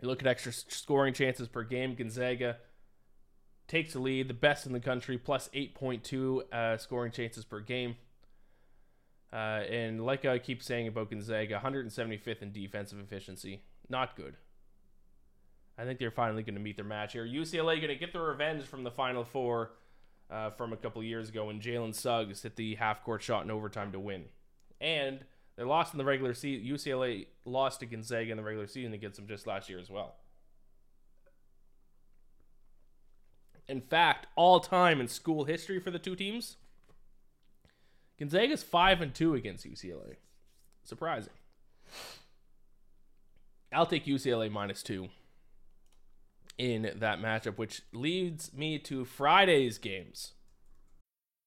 You 0.00 0.08
look 0.08 0.20
at 0.22 0.26
extra 0.26 0.52
scoring 0.52 1.14
chances 1.14 1.48
per 1.48 1.64
game, 1.64 1.94
Gonzaga 1.94 2.56
takes 3.68 3.92
the 3.92 3.98
lead, 3.98 4.28
the 4.28 4.34
best 4.34 4.66
in 4.66 4.72
the 4.72 4.80
country, 4.80 5.18
plus 5.18 5.48
8.2 5.54 6.52
uh, 6.52 6.76
scoring 6.76 7.12
chances 7.12 7.44
per 7.44 7.60
game. 7.60 7.96
Uh, 9.32 9.64
and 9.70 10.04
like 10.04 10.24
I 10.24 10.38
keep 10.38 10.62
saying 10.62 10.88
about 10.88 11.10
Gonzaga, 11.10 11.60
175th 11.64 12.42
in 12.42 12.52
defensive 12.52 12.98
efficiency. 12.98 13.62
Not 13.88 14.14
good. 14.16 14.36
I 15.78 15.84
think 15.84 15.98
they're 15.98 16.10
finally 16.10 16.42
going 16.42 16.54
to 16.54 16.60
meet 16.60 16.76
their 16.76 16.84
match 16.84 17.14
here. 17.14 17.24
UCLA 17.24 17.76
going 17.76 17.88
to 17.88 17.96
get 17.96 18.12
their 18.12 18.22
revenge 18.22 18.64
from 18.64 18.84
the 18.84 18.90
Final 18.90 19.24
Four 19.24 19.70
uh, 20.30 20.50
from 20.50 20.72
a 20.72 20.76
couple 20.76 21.02
years 21.02 21.30
ago 21.30 21.46
when 21.46 21.60
Jalen 21.60 21.94
Suggs 21.94 22.42
hit 22.42 22.56
the 22.56 22.74
half 22.74 23.02
court 23.04 23.22
shot 23.22 23.44
in 23.44 23.50
overtime 23.50 23.92
to 23.92 23.98
win. 23.98 24.24
And 24.80 25.20
they 25.56 25.64
lost 25.64 25.94
in 25.94 25.98
the 25.98 26.04
regular 26.04 26.34
season. 26.34 26.66
UCLA 26.66 27.26
lost 27.44 27.80
to 27.80 27.86
Gonzaga 27.86 28.30
in 28.30 28.36
the 28.36 28.42
regular 28.42 28.66
season 28.66 28.92
against 28.92 29.16
them 29.16 29.26
just 29.26 29.46
last 29.46 29.70
year 29.70 29.78
as 29.78 29.90
well. 29.90 30.16
In 33.68 33.80
fact, 33.80 34.26
all 34.36 34.60
time 34.60 35.00
in 35.00 35.08
school 35.08 35.44
history 35.44 35.78
for 35.78 35.90
the 35.90 35.98
two 35.98 36.16
teams, 36.16 36.56
Gonzaga's 38.22 38.62
five 38.62 39.00
and 39.00 39.12
two 39.12 39.34
against 39.34 39.68
UCLA. 39.68 40.14
Surprising. 40.84 41.32
I'll 43.72 43.84
take 43.84 44.06
UCLA 44.06 44.48
minus 44.48 44.80
two 44.84 45.08
in 46.56 46.82
that 46.94 47.20
matchup, 47.20 47.58
which 47.58 47.82
leads 47.92 48.52
me 48.52 48.78
to 48.78 49.04
Friday's 49.04 49.76
games. 49.76 50.34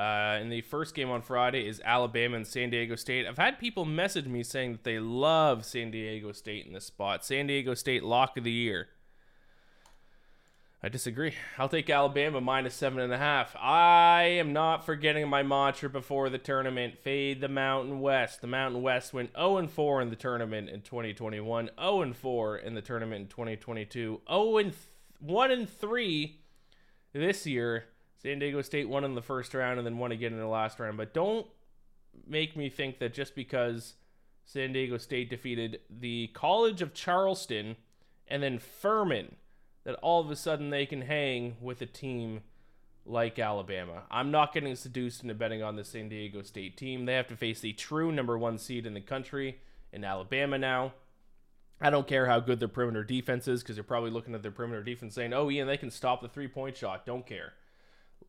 Uh, 0.00 0.38
and 0.40 0.50
the 0.50 0.62
first 0.62 0.94
game 0.94 1.10
on 1.10 1.20
Friday 1.20 1.68
is 1.68 1.82
Alabama 1.84 2.34
and 2.34 2.46
San 2.46 2.70
Diego 2.70 2.96
State. 2.96 3.26
I've 3.26 3.36
had 3.36 3.58
people 3.58 3.84
message 3.84 4.24
me 4.24 4.42
saying 4.42 4.72
that 4.72 4.84
they 4.84 4.98
love 4.98 5.66
San 5.66 5.90
Diego 5.90 6.32
State 6.32 6.64
in 6.64 6.72
this 6.72 6.86
spot. 6.86 7.22
San 7.22 7.48
Diego 7.48 7.74
State 7.74 8.02
lock 8.02 8.38
of 8.38 8.44
the 8.44 8.50
year. 8.50 8.88
I 10.82 10.88
disagree. 10.88 11.34
I'll 11.58 11.68
take 11.68 11.90
Alabama 11.90 12.40
minus 12.40 12.72
seven 12.72 13.00
and 13.00 13.12
a 13.12 13.18
half. 13.18 13.54
I 13.60 14.22
am 14.22 14.54
not 14.54 14.86
forgetting 14.86 15.28
my 15.28 15.42
mantra 15.42 15.90
before 15.90 16.30
the 16.30 16.38
tournament. 16.38 16.96
Fade 16.96 17.42
the 17.42 17.48
Mountain 17.48 18.00
West. 18.00 18.40
The 18.40 18.46
Mountain 18.46 18.80
West 18.80 19.12
went 19.12 19.34
0 19.36 19.58
and 19.58 19.70
4 19.70 20.00
in 20.00 20.08
the 20.08 20.16
tournament 20.16 20.70
in 20.70 20.80
2021, 20.80 21.70
0 21.78 22.00
and 22.00 22.16
4 22.16 22.56
in 22.56 22.72
the 22.74 22.80
tournament 22.80 23.20
in 23.20 23.26
2022, 23.26 24.22
0 24.26 24.56
and 24.56 24.72
th- 24.72 24.82
1 25.18 25.50
and 25.50 25.68
3 25.68 26.40
this 27.12 27.46
year. 27.46 27.84
San 28.22 28.38
Diego 28.38 28.60
State 28.60 28.88
won 28.88 29.04
in 29.04 29.14
the 29.14 29.22
first 29.22 29.54
round 29.54 29.78
and 29.78 29.86
then 29.86 29.98
won 29.98 30.12
again 30.12 30.32
in 30.32 30.38
the 30.38 30.46
last 30.46 30.78
round. 30.78 30.96
But 30.96 31.14
don't 31.14 31.46
make 32.26 32.56
me 32.56 32.68
think 32.68 32.98
that 32.98 33.14
just 33.14 33.34
because 33.34 33.94
San 34.44 34.72
Diego 34.72 34.98
State 34.98 35.30
defeated 35.30 35.80
the 35.88 36.28
College 36.34 36.82
of 36.82 36.92
Charleston 36.92 37.76
and 38.28 38.42
then 38.42 38.58
Furman 38.58 39.36
that 39.84 39.94
all 39.96 40.20
of 40.20 40.30
a 40.30 40.36
sudden 40.36 40.70
they 40.70 40.84
can 40.84 41.02
hang 41.02 41.56
with 41.60 41.80
a 41.80 41.86
team 41.86 42.42
like 43.06 43.38
Alabama. 43.38 44.02
I'm 44.10 44.30
not 44.30 44.52
getting 44.52 44.74
seduced 44.76 45.22
into 45.22 45.34
betting 45.34 45.62
on 45.62 45.76
the 45.76 45.84
San 45.84 46.10
Diego 46.10 46.42
State 46.42 46.76
team. 46.76 47.06
They 47.06 47.14
have 47.14 47.28
to 47.28 47.36
face 47.36 47.60
the 47.60 47.72
true 47.72 48.12
number 48.12 48.36
one 48.36 48.58
seed 48.58 48.84
in 48.84 48.92
the 48.92 49.00
country 49.00 49.58
in 49.92 50.04
Alabama 50.04 50.58
now. 50.58 50.92
I 51.80 51.88
don't 51.88 52.06
care 52.06 52.26
how 52.26 52.40
good 52.40 52.60
their 52.60 52.68
perimeter 52.68 53.02
defense 53.02 53.48
is 53.48 53.62
because 53.62 53.76
you're 53.76 53.84
probably 53.84 54.10
looking 54.10 54.34
at 54.34 54.42
their 54.42 54.50
perimeter 54.50 54.82
defense 54.82 55.14
saying, 55.14 55.32
oh, 55.32 55.48
yeah, 55.48 55.64
they 55.64 55.78
can 55.78 55.90
stop 55.90 56.20
the 56.20 56.28
three 56.28 56.48
point 56.48 56.76
shot. 56.76 57.06
Don't 57.06 57.26
care. 57.26 57.54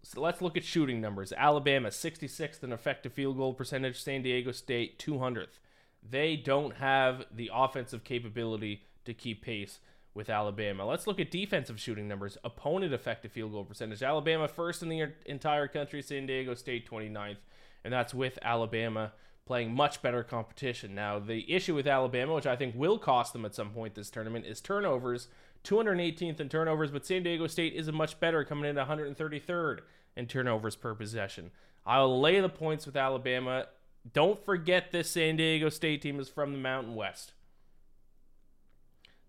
So 0.04 0.22
let's 0.22 0.42
look 0.42 0.58
at 0.58 0.64
shooting 0.64 1.00
numbers. 1.00 1.32
Alabama, 1.36 1.90
66th 1.90 2.64
in 2.64 2.72
effective 2.72 3.14
field 3.14 3.38
goal 3.38 3.54
percentage. 3.54 4.02
San 4.02 4.24
Diego 4.24 4.52
State, 4.52 5.00
200th. 5.00 5.60
They 6.08 6.36
don't 6.36 6.78
have 6.78 7.26
the 7.32 7.52
offensive 7.54 8.04
capability 8.04 8.84
to 9.06 9.14
keep 9.14 9.44
pace 9.44 9.80
with 10.14 10.30
Alabama. 10.30 10.86
Let's 10.86 11.08
look 11.08 11.20
at 11.20 11.32
defensive 11.32 11.80
shooting 11.80 12.08
numbers. 12.08 12.38
Opponent 12.44 12.94
effective 12.94 13.32
field 13.32 13.52
goal 13.52 13.64
percentage. 13.64 14.04
Alabama 14.04 14.48
first 14.48 14.84
in 14.84 14.90
the 14.90 15.14
entire 15.26 15.68
country, 15.68 16.02
San 16.02 16.26
Diego 16.26 16.56
State 16.56 16.90
29th, 16.90 17.38
and 17.84 17.94
that's 17.94 18.14
with 18.14 18.38
Alabama 18.42 19.14
playing 19.46 19.74
much 19.74 20.02
better 20.02 20.24
competition. 20.24 20.94
Now, 20.96 21.20
the 21.20 21.52
issue 21.52 21.76
with 21.76 21.88
Alabama, 21.88 22.36
which 22.36 22.46
I 22.46 22.56
think 22.56 22.76
will 22.76 22.98
cost 22.98 23.34
them 23.34 23.46
at 23.46 23.56
some 23.56 23.72
point 23.72 23.96
this 23.96 24.10
tournament, 24.10 24.46
is 24.46 24.62
turnovers. 24.62 25.28
218th 25.64 26.40
in 26.40 26.50
turnovers, 26.50 26.92
but 26.92 27.06
San 27.06 27.24
Diego 27.24 27.48
State 27.48 27.74
is 27.74 27.92
much 27.92 28.20
better, 28.20 28.44
coming 28.44 28.70
in 28.70 28.76
133rd 28.76 29.80
in 30.16 30.28
turnovers 30.28 30.76
per 30.76 30.96
possession. 30.96 31.52
I'll 31.86 32.20
lay 32.20 32.40
the 32.40 32.50
points 32.50 32.86
with 32.86 32.96
Alabama. 32.96 33.68
Don't 34.12 34.44
forget 34.44 34.92
this 34.92 35.12
San 35.12 35.36
Diego 35.38 35.70
State 35.70 36.02
team 36.02 36.20
is 36.20 36.30
from 36.30 36.52
the 36.52 36.58
Mountain 36.58 36.96
West. 36.96 37.34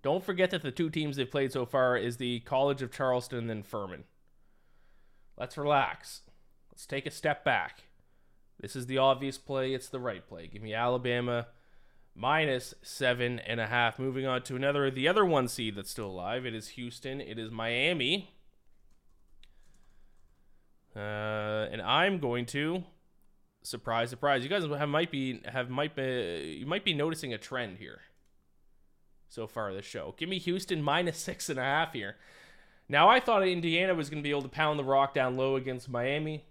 Don't 0.03 0.25
forget 0.25 0.51
that 0.51 0.63
the 0.63 0.73
two 0.73 0.91
teams 0.91 1.17
they've 1.17 1.31
played 1.31 1.53
so 1.53 1.65
far 1.65 1.97
is 1.97 2.17
the 2.17 2.41
College 2.41 2.83
of 2.83 2.91
Charleston 2.91 3.39
and 3.39 3.51
then 3.51 3.63
Furman. 3.63 4.05
Let's 5.39 5.57
relax. 5.57 6.23
Let's 6.73 6.87
take 6.87 7.07
a 7.07 7.11
step 7.11 7.45
back. 7.45 7.85
This 8.61 8.75
is 8.75 8.87
the 8.87 8.99
obvious 8.99 9.39
play. 9.39 9.75
It's 9.75 9.89
the 9.89 10.01
right 10.01 10.27
play. 10.27 10.47
Give 10.47 10.63
me 10.63 10.75
Alabama 10.75 11.47
minus 12.15 12.75
seven 12.83 13.39
and 13.41 13.61
a 13.61 13.67
half. 13.67 13.99
Moving 13.99 14.27
on 14.27 14.43
to 14.43 14.57
another, 14.57 14.91
the 14.91 15.09
other 15.09 15.25
one 15.25 15.49
seed 15.49 15.77
that's 15.77 15.91
still 15.91 16.11
alive. 16.11 16.47
It 16.47 16.55
is 16.55 16.69
Houston. 16.69 17.21
It 17.21 17.39
is 17.39 17.51
Miami. 17.51 18.35
Uh, 20.95 21.69
and 21.71 21.81
I'm 21.81 22.19
going 22.19 22.45
to 22.47 22.85
surprise, 23.63 24.11
surprise. 24.11 24.43
You 24.43 24.51
guys 24.51 24.65
have 24.65 24.89
might 24.89 25.11
be 25.11 25.41
have 25.47 25.71
might 25.71 25.97
be 25.97 26.59
you 26.61 26.67
might 26.67 26.85
be 26.85 26.93
noticing 26.93 27.33
a 27.33 27.39
trend 27.39 27.79
here 27.79 28.01
so 29.29 29.47
far 29.47 29.73
this 29.73 29.87
show. 29.87 30.15
Give 30.19 30.29
me 30.29 30.39
Houston 30.39 30.83
minus 30.83 31.19
six 31.19 31.49
and 31.49 31.59
a 31.59 31.63
half 31.63 31.93
here. 31.93 32.17
Now 32.89 33.09
I 33.09 33.21
thought 33.21 33.47
Indiana 33.47 33.95
was 33.95 34.11
going 34.11 34.23
to 34.23 34.27
be 34.27 34.31
able 34.31 34.43
to 34.43 34.49
pound 34.49 34.79
the 34.79 34.85
rock 34.85 35.15
down 35.15 35.37
low 35.37 35.57
against 35.57 35.89
Miami, 35.89 36.45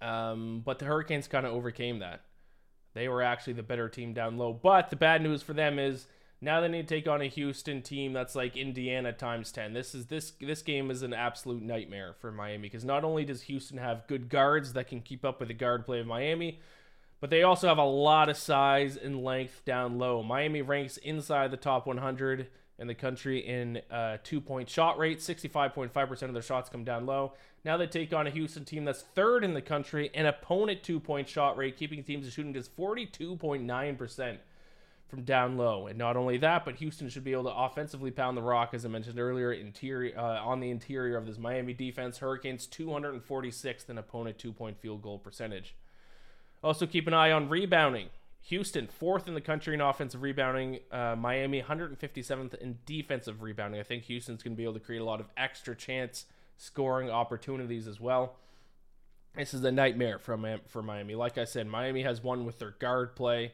um, 0.00 0.62
but 0.64 0.80
the 0.80 0.86
Hurricanes 0.86 1.28
kind 1.28 1.46
of 1.46 1.52
overcame 1.52 2.00
that. 2.00 2.22
They 2.94 3.08
were 3.08 3.22
actually 3.22 3.54
the 3.54 3.62
better 3.62 3.88
team 3.88 4.12
down 4.12 4.36
low. 4.36 4.52
But 4.52 4.90
the 4.90 4.96
bad 4.96 5.22
news 5.22 5.42
for 5.42 5.52
them 5.52 5.78
is 5.78 6.06
now 6.40 6.60
they 6.60 6.68
need 6.68 6.88
to 6.88 6.94
take 6.94 7.06
on 7.06 7.22
a 7.22 7.26
Houston 7.26 7.82
team 7.82 8.12
that's 8.12 8.34
like 8.34 8.56
Indiana 8.56 9.12
times 9.12 9.52
10. 9.52 9.72
This 9.72 9.94
is 9.94 10.06
this 10.06 10.32
this 10.40 10.62
game 10.62 10.90
is 10.90 11.02
an 11.02 11.14
absolute 11.14 11.62
nightmare 11.62 12.14
for 12.20 12.32
Miami 12.32 12.62
because 12.62 12.84
not 12.84 13.04
only 13.04 13.24
does 13.24 13.42
Houston 13.42 13.78
have 13.78 14.06
good 14.08 14.28
guards 14.28 14.72
that 14.72 14.88
can 14.88 15.00
keep 15.00 15.24
up 15.24 15.38
with 15.38 15.48
the 15.48 15.54
guard 15.54 15.86
play 15.86 16.00
of 16.00 16.06
Miami, 16.06 16.58
but 17.20 17.30
they 17.30 17.44
also 17.44 17.68
have 17.68 17.78
a 17.78 17.84
lot 17.84 18.28
of 18.28 18.36
size 18.36 18.96
and 18.96 19.22
length 19.22 19.64
down 19.64 19.98
low. 19.98 20.22
Miami 20.22 20.62
ranks 20.62 20.96
inside 20.96 21.52
the 21.52 21.56
top 21.56 21.86
100 21.86 22.48
in 22.82 22.88
the 22.88 22.94
country 22.94 23.38
in 23.38 23.80
uh, 23.90 24.18
two 24.22 24.40
point 24.40 24.68
shot 24.68 24.98
rate. 24.98 25.20
65.5% 25.20 26.22
of 26.22 26.32
their 26.34 26.42
shots 26.42 26.68
come 26.68 26.84
down 26.84 27.06
low. 27.06 27.32
Now 27.64 27.76
they 27.76 27.86
take 27.86 28.12
on 28.12 28.26
a 28.26 28.30
Houston 28.30 28.64
team 28.64 28.84
that's 28.84 29.02
third 29.14 29.44
in 29.44 29.54
the 29.54 29.62
country 29.62 30.10
and 30.14 30.26
opponent 30.26 30.82
two 30.82 31.00
point 31.00 31.28
shot 31.28 31.56
rate, 31.56 31.78
keeping 31.78 32.02
teams 32.02 32.30
shooting 32.30 32.52
just 32.52 32.76
42.9% 32.76 34.36
from 35.06 35.22
down 35.22 35.56
low. 35.56 35.86
And 35.86 35.96
not 35.96 36.16
only 36.16 36.38
that, 36.38 36.64
but 36.64 36.74
Houston 36.76 37.08
should 37.08 37.22
be 37.22 37.32
able 37.32 37.44
to 37.44 37.54
offensively 37.54 38.10
pound 38.10 38.36
the 38.36 38.42
rock, 38.42 38.70
as 38.74 38.84
I 38.84 38.88
mentioned 38.88 39.20
earlier, 39.20 39.52
interior 39.52 40.18
uh, 40.18 40.40
on 40.42 40.58
the 40.58 40.70
interior 40.70 41.16
of 41.16 41.26
this 41.26 41.38
Miami 41.38 41.72
defense. 41.72 42.18
Hurricanes 42.18 42.66
246th 42.66 43.88
in 43.88 43.96
opponent 43.96 44.38
two 44.38 44.52
point 44.52 44.76
field 44.78 45.02
goal 45.02 45.18
percentage. 45.18 45.76
Also, 46.64 46.86
keep 46.86 47.06
an 47.06 47.14
eye 47.14 47.30
on 47.30 47.48
rebounding. 47.48 48.08
Houston, 48.46 48.88
fourth 48.88 49.28
in 49.28 49.34
the 49.34 49.40
country 49.40 49.74
in 49.74 49.80
offensive 49.80 50.22
rebounding. 50.22 50.80
Uh, 50.90 51.14
Miami, 51.16 51.62
157th 51.62 52.54
in 52.54 52.78
defensive 52.84 53.40
rebounding. 53.40 53.80
I 53.80 53.84
think 53.84 54.04
Houston's 54.04 54.42
going 54.42 54.54
to 54.54 54.56
be 54.56 54.64
able 54.64 54.74
to 54.74 54.80
create 54.80 55.00
a 55.00 55.04
lot 55.04 55.20
of 55.20 55.28
extra 55.36 55.76
chance 55.76 56.26
scoring 56.56 57.08
opportunities 57.08 57.86
as 57.86 58.00
well. 58.00 58.36
This 59.36 59.54
is 59.54 59.64
a 59.64 59.72
nightmare 59.72 60.18
from 60.18 60.46
for 60.66 60.82
Miami. 60.82 61.14
Like 61.14 61.38
I 61.38 61.44
said, 61.44 61.66
Miami 61.66 62.02
has 62.02 62.22
won 62.22 62.44
with 62.44 62.58
their 62.58 62.72
guard 62.72 63.16
play, 63.16 63.52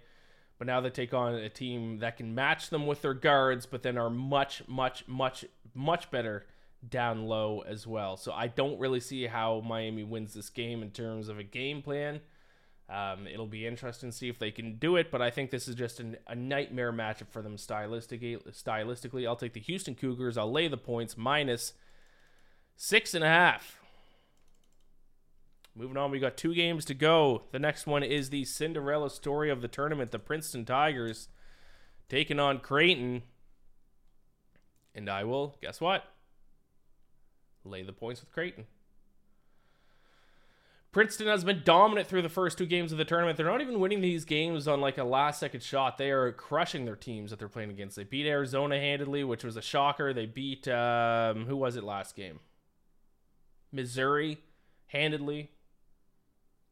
but 0.58 0.66
now 0.66 0.80
they 0.80 0.90
take 0.90 1.14
on 1.14 1.34
a 1.34 1.48
team 1.48 1.98
that 1.98 2.16
can 2.16 2.34
match 2.34 2.70
them 2.70 2.86
with 2.86 3.02
their 3.02 3.14
guards, 3.14 3.66
but 3.66 3.82
then 3.82 3.96
are 3.96 4.10
much, 4.10 4.62
much, 4.66 5.06
much, 5.06 5.44
much 5.74 6.10
better 6.10 6.46
down 6.88 7.26
low 7.26 7.60
as 7.60 7.86
well. 7.86 8.16
So 8.16 8.32
I 8.32 8.48
don't 8.48 8.80
really 8.80 9.00
see 9.00 9.26
how 9.26 9.60
Miami 9.60 10.02
wins 10.02 10.34
this 10.34 10.50
game 10.50 10.82
in 10.82 10.90
terms 10.90 11.28
of 11.28 11.38
a 11.38 11.44
game 11.44 11.82
plan. 11.82 12.20
Um, 12.90 13.26
it'll 13.26 13.46
be 13.46 13.66
interesting 13.66 14.10
to 14.10 14.16
see 14.16 14.30
if 14.30 14.38
they 14.38 14.50
can 14.50 14.76
do 14.76 14.96
it, 14.96 15.10
but 15.10 15.20
I 15.20 15.30
think 15.30 15.50
this 15.50 15.68
is 15.68 15.74
just 15.74 16.00
an, 16.00 16.16
a 16.26 16.34
nightmare 16.34 16.92
matchup 16.92 17.28
for 17.30 17.42
them 17.42 17.56
stylistically. 17.56 18.42
Stylistically, 18.50 19.26
I'll 19.26 19.36
take 19.36 19.52
the 19.52 19.60
Houston 19.60 19.94
Cougars. 19.94 20.38
I'll 20.38 20.50
lay 20.50 20.68
the 20.68 20.78
points 20.78 21.16
minus 21.16 21.74
six 22.76 23.12
and 23.12 23.22
a 23.22 23.28
half. 23.28 23.78
Moving 25.74 25.98
on, 25.98 26.10
we 26.10 26.18
got 26.18 26.36
two 26.36 26.54
games 26.54 26.84
to 26.86 26.94
go. 26.94 27.42
The 27.52 27.58
next 27.58 27.86
one 27.86 28.02
is 28.02 28.30
the 28.30 28.44
Cinderella 28.44 29.10
story 29.10 29.50
of 29.50 29.60
the 29.60 29.68
tournament, 29.68 30.10
the 30.10 30.18
Princeton 30.18 30.64
Tigers 30.64 31.28
taking 32.08 32.40
on 32.40 32.58
Creighton. 32.58 33.22
And 34.94 35.10
I 35.10 35.24
will, 35.24 35.56
guess 35.60 35.80
what? 35.80 36.04
Lay 37.64 37.82
the 37.82 37.92
points 37.92 38.22
with 38.22 38.32
Creighton. 38.32 38.64
Princeton 40.90 41.26
has 41.26 41.44
been 41.44 41.62
dominant 41.64 42.08
through 42.08 42.22
the 42.22 42.30
first 42.30 42.56
two 42.56 42.64
games 42.64 42.92
of 42.92 42.98
the 42.98 43.04
tournament. 43.04 43.36
They're 43.36 43.46
not 43.46 43.60
even 43.60 43.78
winning 43.78 44.00
these 44.00 44.24
games 44.24 44.66
on 44.66 44.80
like 44.80 44.96
a 44.96 45.04
last 45.04 45.38
second 45.38 45.62
shot. 45.62 45.98
They 45.98 46.10
are 46.10 46.32
crushing 46.32 46.86
their 46.86 46.96
teams 46.96 47.30
that 47.30 47.38
they're 47.38 47.48
playing 47.48 47.70
against. 47.70 47.96
They 47.96 48.04
beat 48.04 48.26
Arizona 48.26 48.78
handedly, 48.78 49.22
which 49.22 49.44
was 49.44 49.56
a 49.56 49.62
shocker. 49.62 50.14
They 50.14 50.26
beat 50.26 50.66
um, 50.66 51.44
who 51.46 51.56
was 51.56 51.76
it 51.76 51.84
last 51.84 52.16
game? 52.16 52.40
Missouri 53.70 54.38
handedly. 54.86 55.50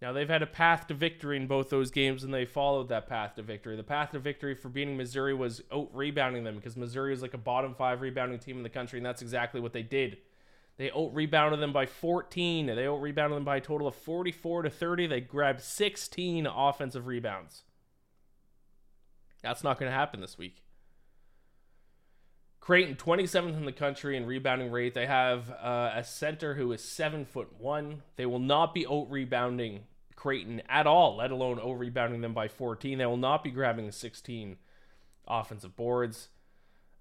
Now 0.00 0.12
they've 0.12 0.28
had 0.28 0.42
a 0.42 0.46
path 0.46 0.87
to 0.88 0.94
victory 0.94 1.37
in 1.37 1.46
both 1.46 1.68
those 1.68 1.90
games, 1.90 2.25
and 2.25 2.32
they 2.32 2.44
followed 2.46 2.88
that 2.88 3.08
path 3.08 3.35
to 3.37 3.42
victory. 3.42 3.76
The 3.76 3.82
path 3.82 4.12
to 4.12 4.18
victory 4.18 4.54
for 4.54 4.68
beating 4.70 4.96
Missouri 4.96 5.35
was 5.35 5.62
out 5.73 5.90
rebounding 5.92 6.44
them 6.44 6.56
because 6.56 6.76
Missouri 6.76 7.12
is 7.12 7.23
like 7.23 7.35
a 7.35 7.38
bottom 7.38 7.75
five 7.75 8.00
rebounding 8.00 8.38
team 8.38 8.56
in 8.56 8.62
the 8.62 8.68
country, 8.70 8.99
and 8.99 9.04
that's 9.04 9.23
exactly 9.23 9.61
what 9.61 9.73
they 9.73 9.82
did. 9.82 10.18
They 10.76 10.90
out 10.90 11.14
rebounded 11.14 11.61
them 11.61 11.73
by 11.73 11.87
14. 11.87 12.66
They 12.66 12.87
out 12.87 13.00
rebounded 13.00 13.37
them 13.37 13.45
by 13.45 13.56
a 13.56 13.61
total 13.61 13.87
of 13.87 13.95
44 13.95 14.62
to 14.62 14.71
30. 14.71 15.06
They 15.06 15.21
grabbed 15.21 15.61
16 15.61 16.47
offensive 16.47 17.06
rebounds. 17.06 17.62
That's 19.42 19.64
not 19.64 19.78
going 19.78 19.90
to 19.90 19.97
happen 19.97 20.21
this 20.21 20.37
week. 20.37 20.62
Creighton 22.61 22.97
27th 22.97 23.56
in 23.56 23.64
the 23.64 23.73
country 23.73 24.16
in 24.16 24.26
rebounding 24.26 24.73
rate. 24.73 24.92
They 24.92 25.06
have 25.06 25.50
uh, 25.50 25.92
a 25.95 26.02
center 26.02 26.54
who 26.54 26.73
is 26.73 26.83
seven 26.83 27.25
foot 27.25 27.61
one. 27.61 28.02
They 28.16 28.26
will 28.26 28.40
not 28.40 28.75
be 28.75 28.85
out 28.87 29.06
rebounding 29.09 29.85
Creighton 30.16 30.62
at 30.68 30.87
all, 30.87 31.16
let 31.16 31.30
alone 31.30 31.61
over 31.61 31.78
rebounding 31.78 32.23
them 32.23 32.35
by 32.35 32.49
14. 32.49 32.99
They 32.99 33.06
will 33.06 33.16
not 33.16 33.45
be 33.45 33.50
grabbing 33.50 33.92
16 33.92 34.56
offensive 35.28 35.76
boards. 35.76 36.28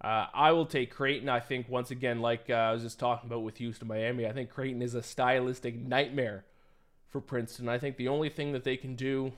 Uh, 0.05 0.27
I 0.35 0.51
will 0.51 0.67
take 0.67 0.91
Creighton. 0.91 1.29
I 1.29 1.39
think, 1.39 1.67
once 1.67 1.89
again, 1.89 2.21
like 2.21 2.47
uh, 2.47 2.53
I 2.53 2.71
was 2.73 2.83
just 2.83 2.99
talking 2.99 3.27
about 3.27 3.41
with 3.41 3.57
Houston, 3.57 3.87
Miami, 3.87 4.27
I 4.27 4.33
think 4.33 4.51
Creighton 4.51 4.83
is 4.83 4.93
a 4.93 5.01
stylistic 5.01 5.75
nightmare 5.75 6.45
for 7.09 7.19
Princeton. 7.19 7.67
I 7.67 7.79
think 7.79 7.97
the 7.97 8.07
only 8.07 8.29
thing 8.29 8.51
that 8.51 8.63
they 8.63 8.77
can 8.77 8.95
do 8.95 9.33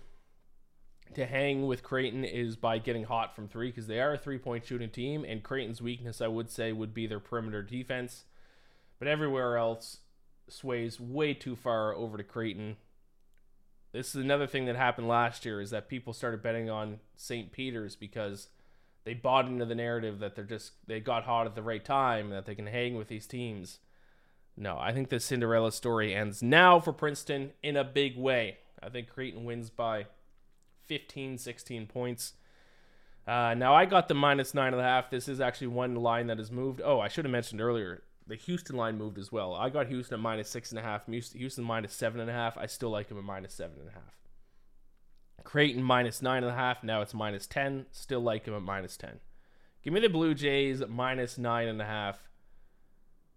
to 1.16 1.26
hang 1.26 1.68
with 1.68 1.84
Creighton 1.84 2.26
is 2.26 2.58
by 2.58 2.80
getting 2.80 3.06
hot 3.06 3.34
from 3.34 3.48
three 3.48 3.70
because 3.70 3.88
they 3.88 4.02
are 4.02 4.16
a 4.16 4.18
three 4.18 4.38
point 4.38 4.66
shooting 4.66 4.90
team, 4.90 5.24
and 5.24 5.42
Creighton's 5.42 5.82
weakness, 5.82 6.20
I 6.20 6.28
would 6.28 6.52
say, 6.52 6.74
would 6.74 6.94
be 6.94 7.08
their 7.08 7.22
perimeter 7.22 7.64
defense. 7.64 8.26
But 9.00 9.08
everywhere 9.08 9.56
else 9.56 10.00
sways 10.50 11.00
way 11.00 11.34
too 11.34 11.56
far 11.56 11.94
over 11.94 12.18
to 12.18 12.26
Creighton. 12.26 12.76
This 13.94 14.10
is 14.10 14.22
another 14.22 14.48
thing 14.48 14.66
that 14.66 14.76
happened 14.76 15.08
last 15.08 15.46
year 15.46 15.62
is 15.62 15.70
that 15.70 15.88
people 15.88 16.12
started 16.12 16.44
betting 16.44 16.70
on 16.70 17.00
St. 17.16 17.54
Peter's 17.54 17.96
because 17.96 18.50
they 19.08 19.14
bought 19.14 19.46
into 19.46 19.64
the 19.64 19.74
narrative 19.74 20.20
that 20.20 20.36
they're 20.36 20.44
just 20.44 20.74
they 20.86 21.00
got 21.00 21.24
hot 21.24 21.48
at 21.48 21.56
the 21.56 21.62
right 21.62 21.84
time 21.84 22.30
that 22.32 22.46
they 22.46 22.56
can 22.56 22.68
hang 22.68 22.98
with 22.98 23.08
these 23.08 23.26
teams. 23.26 23.80
No, 24.58 24.78
I 24.78 24.92
think 24.92 25.08
the 25.08 25.22
Cinderella 25.22 25.72
story 25.72 26.14
ends 26.14 26.44
now 26.44 26.82
for 26.82 26.92
Princeton 26.92 27.52
in 27.64 27.78
a 27.78 27.86
big 27.86 28.18
way. 28.18 28.58
I 28.84 28.90
think 28.90 29.08
Creighton 29.08 29.46
wins 29.46 29.70
by 29.70 30.08
15, 30.88 31.38
16 31.38 31.88
points. 31.88 32.34
Uh, 33.26 33.54
now 33.54 33.74
I 33.74 33.86
got 33.86 34.10
the 34.10 34.14
minus 34.14 34.54
nine 34.54 34.74
and 34.74 34.82
a 34.82 34.84
half. 34.84 35.10
This 35.10 35.30
is 35.30 35.40
actually 35.40 35.68
one 35.68 35.96
line 35.96 36.28
that 36.28 36.38
has 36.38 36.52
moved. 36.52 36.82
Oh, 36.84 37.00
I 37.00 37.08
should 37.08 37.24
have 37.24 37.32
mentioned 37.32 37.62
earlier 37.62 38.04
the 38.28 38.36
Houston 38.36 38.76
line 38.76 38.98
moved 38.98 39.18
as 39.18 39.32
well. 39.32 39.56
I 39.56 39.70
got 39.70 39.88
Houston 39.88 40.16
at 40.16 40.20
minus 40.20 40.50
six 40.50 40.72
and 40.72 40.80
a 40.80 40.84
half. 40.84 41.06
Houston 41.08 41.64
minus 41.64 41.94
seven 41.94 42.20
and 42.20 42.30
a 42.30 42.34
half. 42.34 42.58
I 42.58 42.66
still 42.66 42.90
like 42.90 43.10
him 43.10 43.18
at 43.18 43.24
minus 43.24 43.54
seven 43.54 43.78
and 43.80 43.88
a 43.88 43.94
half. 43.94 44.18
Creighton 45.44 45.84
minus 45.84 46.22
nine 46.22 46.44
and 46.44 46.52
a 46.52 46.56
half. 46.56 46.84
Now 46.84 47.02
it's 47.02 47.14
minus 47.14 47.48
ten. 47.48 47.86
Still 47.92 48.22
like 48.22 48.46
him 48.46 48.54
at 48.54 48.62
minus 48.62 48.98
ten. 48.98 49.20
Give 49.84 49.94
me 49.94 50.00
the 50.00 50.10
Blue 50.10 50.34
Jays 50.34 50.84
minus 50.88 51.38
nine 51.38 51.68
and 51.68 51.82
a 51.82 51.86
half 51.86 52.20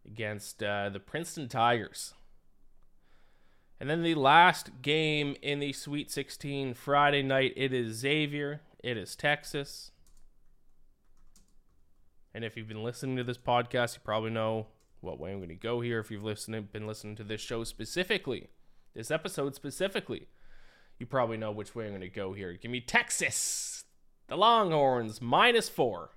against 0.04 0.62
uh, 0.62 0.88
the 0.88 1.00
Princeton 1.00 1.48
Tigers. 1.48 2.14
And 3.78 3.88
then 3.88 4.02
the 4.02 4.14
last 4.14 4.82
game 4.82 5.36
in 5.40 5.58
the 5.58 5.72
Sweet 5.72 6.10
16 6.10 6.74
Friday 6.74 7.22
night, 7.22 7.54
it 7.56 7.72
is 7.72 7.96
Xavier. 7.96 8.60
It 8.84 8.98
is 8.98 9.16
Texas. 9.16 9.90
And 12.34 12.44
if 12.44 12.56
you've 12.56 12.68
been 12.68 12.84
listening 12.84 13.16
to 13.16 13.24
this 13.24 13.38
podcast, 13.38 13.94
you 13.94 14.00
probably 14.04 14.30
know 14.30 14.66
what 15.00 15.18
way 15.18 15.32
I'm 15.32 15.38
going 15.38 15.48
to 15.48 15.54
go 15.54 15.80
here. 15.80 15.98
If 15.98 16.10
you've 16.10 16.22
listened, 16.22 16.72
been 16.72 16.86
listening 16.86 17.16
to 17.16 17.24
this 17.24 17.40
show 17.40 17.64
specifically, 17.64 18.48
this 18.94 19.10
episode 19.10 19.54
specifically, 19.54 20.28
you 21.00 21.06
probably 21.06 21.38
know 21.38 21.50
which 21.50 21.74
way 21.74 21.86
I'm 21.86 21.92
going 21.92 22.02
to 22.02 22.08
go 22.08 22.34
here. 22.34 22.52
Give 22.52 22.70
me 22.70 22.80
Texas, 22.80 23.84
the 24.28 24.36
Longhorns, 24.36 25.20
minus 25.20 25.68
four 25.68 26.10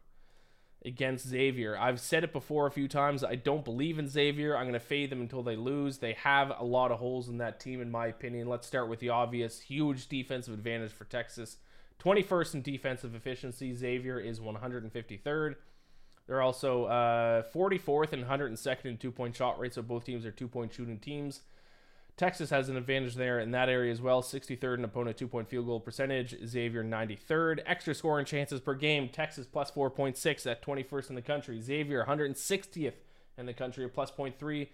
against 0.85 1.27
Xavier. 1.27 1.77
I've 1.77 2.01
said 2.01 2.25
it 2.25 2.33
before 2.33 2.67
a 2.67 2.71
few 2.71 2.89
times. 2.89 3.23
I 3.23 3.35
don't 3.35 3.63
believe 3.63 3.97
in 3.97 4.09
Xavier. 4.09 4.57
I'm 4.57 4.65
going 4.65 4.73
to 4.73 4.79
fade 4.79 5.09
them 5.09 5.21
until 5.21 5.41
they 5.41 5.55
lose. 5.55 5.99
They 5.99 6.13
have 6.13 6.51
a 6.59 6.65
lot 6.65 6.91
of 6.91 6.99
holes 6.99 7.29
in 7.29 7.37
that 7.37 7.61
team, 7.61 7.81
in 7.81 7.89
my 7.89 8.07
opinion. 8.07 8.47
Let's 8.47 8.67
start 8.67 8.89
with 8.89 8.99
the 8.99 9.09
obvious 9.09 9.61
huge 9.61 10.09
defensive 10.09 10.53
advantage 10.53 10.91
for 10.91 11.05
Texas. 11.05 11.57
21st 12.03 12.55
in 12.55 12.61
defensive 12.61 13.15
efficiency. 13.15 13.73
Xavier 13.73 14.19
is 14.19 14.41
153rd. 14.41 15.55
They're 16.27 16.41
also 16.41 16.85
uh, 16.85 17.43
44th 17.53 18.13
and 18.13 18.25
102nd 18.25 18.85
in 18.85 18.97
two 18.97 19.11
point 19.11 19.35
shot 19.35 19.59
rate, 19.59 19.73
so 19.73 19.81
both 19.81 20.05
teams 20.05 20.25
are 20.25 20.31
two 20.31 20.47
point 20.47 20.73
shooting 20.73 20.99
teams. 20.99 21.41
Texas 22.15 22.51
has 22.51 22.69
an 22.69 22.77
advantage 22.77 23.15
there 23.15 23.39
in 23.39 23.51
that 23.51 23.69
area 23.69 23.91
as 23.91 24.01
well. 24.01 24.21
63rd 24.21 24.77
in 24.77 24.83
opponent 24.83 25.17
two 25.17 25.27
point 25.27 25.49
field 25.49 25.65
goal 25.65 25.79
percentage. 25.79 26.35
Xavier 26.45 26.83
93rd. 26.83 27.61
Extra 27.65 27.95
scoring 27.95 28.25
chances 28.25 28.59
per 28.59 28.75
game. 28.75 29.09
Texas 29.09 29.47
plus 29.47 29.71
4.6 29.71 30.49
at 30.49 30.63
21st 30.63 31.09
in 31.09 31.15
the 31.15 31.21
country. 31.21 31.59
Xavier 31.59 32.05
160th 32.07 32.93
in 33.37 33.45
the 33.47 33.53
country 33.53 33.85
at 33.85 33.93
plus 33.93 34.11
0.3. 34.11 34.67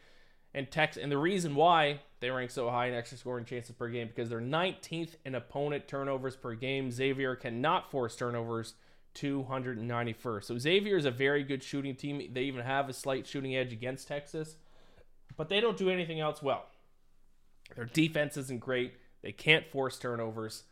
And 0.53 0.69
Tex 0.69 0.97
and 0.97 1.11
the 1.11 1.17
reason 1.17 1.55
why 1.55 2.01
they 2.19 2.29
rank 2.29 2.51
so 2.51 2.69
high 2.69 2.87
in 2.87 2.93
extra 2.93 3.17
scoring 3.17 3.45
chances 3.45 3.73
per 3.73 3.87
game 3.87 4.07
because 4.07 4.29
they're 4.29 4.41
19th 4.41 5.15
in 5.23 5.35
opponent 5.35 5.87
turnovers 5.87 6.35
per 6.35 6.55
game. 6.55 6.91
Xavier 6.91 7.35
cannot 7.35 7.89
force 7.89 8.15
turnovers 8.15 8.73
291st. 9.15 10.43
So 10.43 10.57
Xavier 10.57 10.97
is 10.97 11.05
a 11.05 11.11
very 11.11 11.43
good 11.43 11.63
shooting 11.63 11.95
team. 11.95 12.21
They 12.33 12.43
even 12.43 12.65
have 12.65 12.89
a 12.89 12.93
slight 12.93 13.27
shooting 13.27 13.55
edge 13.55 13.71
against 13.71 14.07
Texas, 14.07 14.57
but 15.37 15.49
they 15.49 15.61
don't 15.61 15.77
do 15.77 15.89
anything 15.89 16.19
else 16.19 16.41
well. 16.41 16.65
Their 17.75 17.85
defense 17.85 18.37
isn't 18.37 18.59
great. 18.59 18.93
They 19.21 19.31
can't 19.31 19.65
force 19.67 19.97
turnovers. 19.97 20.63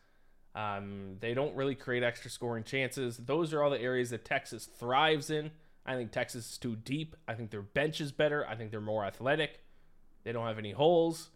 Um, 0.55 1.17
they 1.19 1.33
don't 1.33 1.55
really 1.55 1.75
create 1.75 2.03
extra 2.03 2.31
scoring 2.31 2.63
chances. 2.63 3.17
Those 3.17 3.53
are 3.53 3.61
all 3.61 3.69
the 3.69 3.81
areas 3.81 4.09
that 4.09 4.25
Texas 4.25 4.65
thrives 4.65 5.29
in. 5.29 5.51
I 5.85 5.95
think 5.95 6.11
Texas 6.11 6.51
is 6.51 6.57
too 6.57 6.75
deep. 6.75 7.15
I 7.27 7.33
think 7.35 7.51
their 7.51 7.61
bench 7.61 8.01
is 8.01 8.11
better. 8.11 8.45
I 8.47 8.55
think 8.55 8.71
they're 8.71 8.81
more 8.81 9.05
athletic. 9.05 9.59
They 10.23 10.31
don't 10.31 10.47
have 10.47 10.57
any 10.57 10.71
holes. 10.71 11.29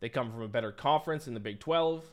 They 0.00 0.08
come 0.08 0.30
from 0.30 0.42
a 0.42 0.48
better 0.48 0.72
conference 0.72 1.26
in 1.26 1.34
the 1.34 1.40
Big 1.40 1.60
12. 1.60 2.04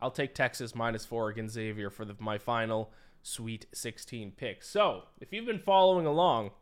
I'll 0.00 0.10
take 0.10 0.34
Texas 0.34 0.74
minus 0.74 1.04
four 1.04 1.28
against 1.28 1.54
Xavier 1.54 1.90
for 1.90 2.04
the, 2.04 2.14
my 2.18 2.38
final 2.38 2.92
Sweet 3.22 3.66
16 3.72 4.32
pick. 4.36 4.62
So, 4.62 5.02
if 5.20 5.32
you've 5.32 5.46
been 5.46 5.58
following 5.58 6.06
along, 6.06 6.52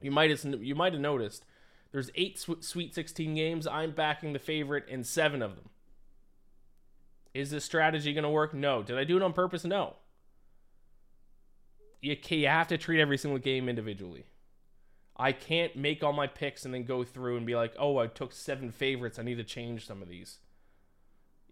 you 0.00 0.12
might 0.12 0.30
have, 0.30 0.44
you 0.62 0.76
might 0.76 0.92
have 0.92 1.02
noticed 1.02 1.44
there's 1.96 2.10
eight 2.14 2.38
Sweet 2.60 2.94
16 2.94 3.34
games. 3.34 3.66
I'm 3.66 3.92
backing 3.92 4.34
the 4.34 4.38
favorite 4.38 4.86
in 4.86 5.02
seven 5.02 5.40
of 5.40 5.56
them. 5.56 5.70
Is 7.32 7.50
this 7.50 7.64
strategy 7.64 8.12
going 8.12 8.24
to 8.24 8.28
work? 8.28 8.52
No. 8.52 8.82
Did 8.82 8.98
I 8.98 9.04
do 9.04 9.16
it 9.16 9.22
on 9.22 9.32
purpose? 9.32 9.64
No. 9.64 9.94
You, 12.02 12.14
you 12.28 12.48
have 12.48 12.68
to 12.68 12.76
treat 12.76 13.00
every 13.00 13.16
single 13.16 13.38
game 13.38 13.66
individually. 13.66 14.26
I 15.16 15.32
can't 15.32 15.74
make 15.74 16.04
all 16.04 16.12
my 16.12 16.26
picks 16.26 16.66
and 16.66 16.74
then 16.74 16.84
go 16.84 17.02
through 17.02 17.38
and 17.38 17.46
be 17.46 17.56
like, 17.56 17.72
oh, 17.78 17.96
I 17.96 18.08
took 18.08 18.34
seven 18.34 18.70
favorites. 18.70 19.18
I 19.18 19.22
need 19.22 19.36
to 19.36 19.44
change 19.44 19.86
some 19.86 20.02
of 20.02 20.08
these 20.10 20.40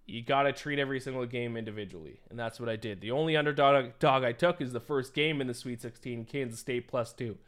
you 0.07 0.21
got 0.21 0.43
to 0.43 0.53
treat 0.53 0.79
every 0.79 1.01
single 1.01 1.25
game 1.25 1.57
individually. 1.57 2.21
And 2.29 2.39
that's 2.39 2.61
what 2.61 2.69
I 2.69 2.77
did. 2.77 3.01
The 3.01 3.11
only 3.11 3.39
underdog 3.39 3.99
dog 3.99 4.23
I 4.23 4.33
took 4.33 4.61
is 4.61 4.75
the 4.75 4.79
first 4.81 5.15
game 5.15 5.41
in 5.41 5.47
the 5.47 5.55
Sweet 5.55 5.81
16, 5.81 6.27
Kansas 6.27 6.61
State 6.61 6.89
plus 6.89 7.15
two. 7.15 7.39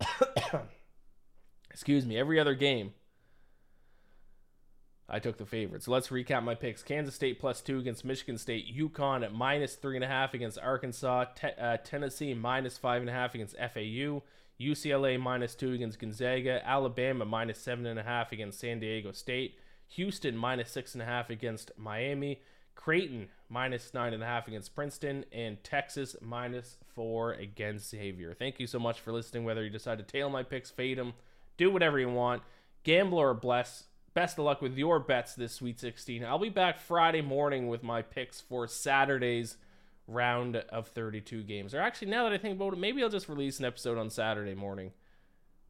Excuse 1.78 2.04
me. 2.04 2.18
Every 2.18 2.40
other 2.40 2.56
game, 2.56 2.92
I 5.08 5.20
took 5.20 5.38
the 5.38 5.46
favorite. 5.46 5.84
So 5.84 5.92
let's 5.92 6.08
recap 6.08 6.42
my 6.42 6.56
picks. 6.56 6.82
Kansas 6.82 7.14
State 7.14 7.38
plus 7.38 7.60
two 7.60 7.78
against 7.78 8.04
Michigan 8.04 8.36
State. 8.36 8.76
UConn 8.76 9.22
at 9.24 9.32
minus 9.32 9.76
three 9.76 9.94
and 9.94 10.02
a 10.02 10.08
half 10.08 10.34
against 10.34 10.58
Arkansas. 10.58 11.26
Uh, 11.56 11.76
Tennessee 11.76 12.34
minus 12.34 12.76
five 12.78 13.00
and 13.00 13.08
a 13.08 13.12
half 13.12 13.36
against 13.36 13.56
FAU. 13.56 14.24
UCLA 14.60 15.20
minus 15.20 15.54
two 15.54 15.72
against 15.72 16.00
Gonzaga. 16.00 16.60
Alabama 16.68 17.24
minus 17.24 17.60
seven 17.60 17.86
and 17.86 18.00
a 18.00 18.02
half 18.02 18.32
against 18.32 18.58
San 18.58 18.80
Diego 18.80 19.12
State. 19.12 19.54
Houston 19.90 20.36
minus 20.36 20.72
six 20.72 20.94
and 20.94 21.02
a 21.02 21.06
half 21.06 21.30
against 21.30 21.70
Miami. 21.76 22.42
Creighton 22.74 23.28
minus 23.48 23.94
nine 23.94 24.14
and 24.14 24.22
a 24.24 24.26
half 24.26 24.48
against 24.48 24.74
Princeton, 24.74 25.24
and 25.30 25.62
Texas 25.62 26.16
minus 26.20 26.76
four 26.96 27.34
against 27.34 27.90
Xavier. 27.90 28.34
Thank 28.34 28.58
you 28.58 28.66
so 28.66 28.80
much 28.80 28.98
for 28.98 29.12
listening. 29.12 29.44
Whether 29.44 29.62
you 29.62 29.70
decide 29.70 29.98
to 29.98 30.04
tail 30.04 30.28
my 30.28 30.42
picks, 30.42 30.72
fade 30.72 30.98
them, 30.98 31.12
do 31.58 31.70
whatever 31.70 31.98
you 31.98 32.08
want, 32.08 32.42
Gambler 32.84 33.34
bless. 33.34 33.84
Best 34.14 34.38
of 34.38 34.46
luck 34.46 34.62
with 34.62 34.78
your 34.78 34.98
bets 34.98 35.34
this 35.34 35.52
Sweet 35.52 35.78
16. 35.78 36.24
I'll 36.24 36.38
be 36.38 36.48
back 36.48 36.78
Friday 36.78 37.20
morning 37.20 37.68
with 37.68 37.82
my 37.82 38.00
picks 38.00 38.40
for 38.40 38.66
Saturday's 38.66 39.58
round 40.06 40.56
of 40.56 40.88
32 40.88 41.42
games. 41.42 41.74
Or 41.74 41.80
actually, 41.80 42.08
now 42.08 42.24
that 42.24 42.32
I 42.32 42.38
think 42.38 42.56
about 42.56 42.72
it, 42.72 42.78
maybe 42.78 43.02
I'll 43.02 43.10
just 43.10 43.28
release 43.28 43.58
an 43.58 43.66
episode 43.66 43.98
on 43.98 44.08
Saturday 44.10 44.54
morning 44.54 44.92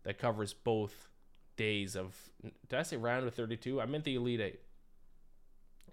that 0.05 0.19
covers 0.19 0.55
both 0.55 1.09
days 1.57 1.97
of 1.97 2.15
did 2.43 2.79
I 2.79 2.83
say 2.83 2.97
round 2.97 3.27
of 3.27 3.35
32? 3.35 3.81
I 3.81 3.87
meant 3.87 4.05
the 4.05 4.15
Elite 4.15 4.41
8. 4.41 4.61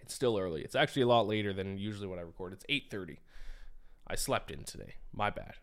It's 0.02 0.14
still 0.14 0.38
early. 0.38 0.62
It's 0.62 0.76
actually 0.76 1.02
a 1.02 1.08
lot 1.08 1.28
later 1.28 1.52
than 1.52 1.80
usually 1.80 2.08
when 2.08 2.20
I 2.20 2.22
record. 2.22 2.54
It's 2.54 2.66
8:30. 2.70 3.18
I 4.08 4.16
slept 4.16 4.52
in 4.52 4.64
today. 4.64 4.96
My 5.12 5.32
bad. 5.32 5.56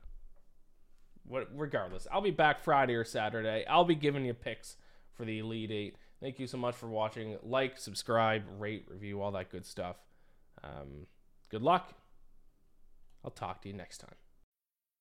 What 1.25 1.49
regardless, 1.55 2.07
I'll 2.11 2.21
be 2.21 2.31
back 2.31 2.61
Friday 2.61 2.95
or 2.95 3.05
Saturday. 3.05 3.65
I'll 3.69 3.85
be 3.85 3.95
giving 3.95 4.25
you 4.25 4.35
picks 4.35 4.77
for 5.15 5.25
the 5.25 5.39
Elite 5.39 5.71
8. 5.71 5.97
Thank 6.21 6.39
you 6.39 6.47
so 6.47 6.57
much 6.57 6.75
for 6.75 6.89
watching. 6.89 7.37
Like, 7.43 7.79
subscribe, 7.79 8.43
rate, 8.59 8.87
review, 8.89 9.21
all 9.21 9.33
that 9.33 9.51
good 9.51 9.67
stuff. 9.67 9.97
Um, 10.63 11.07
good 11.51 11.63
luck. 11.63 11.93
I'll 13.25 13.31
talk 13.31 13.63
to 13.63 13.69
you 13.69 13.75
next 13.75 13.99
time. 13.99 14.22